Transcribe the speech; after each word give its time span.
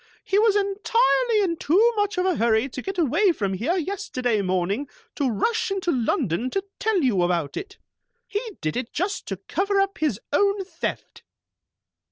He 0.23 0.39
was 0.39 0.55
entirely 0.55 1.41
in 1.43 1.57
too 1.57 1.93
much 1.95 2.17
of 2.17 2.25
a 2.25 2.35
hurry 2.37 2.67
to 2.67 2.81
get 2.81 2.97
away 2.97 3.31
from 3.31 3.53
here 3.53 3.77
yesterday 3.77 4.41
morning 4.41 4.89
to 5.13 5.29
rush 5.29 5.69
into 5.69 5.91
London 5.91 6.49
to 6.49 6.63
tell 6.79 7.03
you 7.03 7.21
about 7.21 7.55
it. 7.55 7.77
He 8.25 8.57
did 8.61 8.75
it 8.75 8.91
just 8.93 9.27
to 9.27 9.37
cover 9.37 9.79
up 9.79 9.99
his 9.99 10.19
own 10.33 10.65
theft." 10.65 11.21